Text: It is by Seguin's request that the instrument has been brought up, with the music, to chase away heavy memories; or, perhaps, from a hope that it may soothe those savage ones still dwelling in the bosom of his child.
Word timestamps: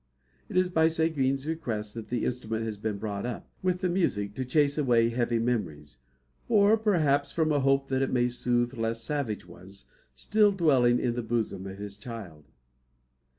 It 0.49 0.57
is 0.57 0.67
by 0.71 0.87
Seguin's 0.87 1.45
request 1.45 1.93
that 1.93 2.07
the 2.07 2.25
instrument 2.25 2.65
has 2.65 2.75
been 2.77 2.97
brought 2.97 3.23
up, 3.23 3.47
with 3.61 3.81
the 3.81 3.87
music, 3.87 4.33
to 4.33 4.43
chase 4.43 4.75
away 4.79 5.09
heavy 5.09 5.37
memories; 5.37 5.99
or, 6.49 6.75
perhaps, 6.75 7.31
from 7.31 7.51
a 7.51 7.59
hope 7.59 7.87
that 7.89 8.01
it 8.01 8.09
may 8.11 8.27
soothe 8.27 8.71
those 8.71 9.03
savage 9.03 9.47
ones 9.47 9.85
still 10.15 10.51
dwelling 10.53 10.97
in 10.99 11.13
the 11.13 11.21
bosom 11.21 11.67
of 11.67 11.77
his 11.77 11.97
child. 11.99 12.45